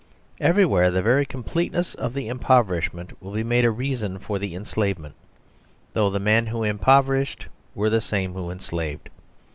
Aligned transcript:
Everywhere 0.39 0.89
the 0.89 1.03
very 1.03 1.27
completeness 1.27 1.93
of 1.93 2.15
the 2.15 2.27
impoverishment 2.27 3.21
will 3.21 3.33
be 3.33 3.43
made 3.43 3.65
a 3.65 3.69
reason 3.69 4.17
for 4.17 4.39
the 4.39 4.55
enslavement; 4.55 5.13
though 5.93 6.09
the 6.09 6.19
men 6.19 6.47
who 6.47 6.63
impoverished 6.63 7.45
were 7.75 7.91
the 7.91 8.01
same 8.01 8.33
who 8.33 8.49
enslaved. 8.49 9.09